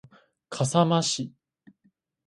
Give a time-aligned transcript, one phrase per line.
[0.49, 1.31] 笠間市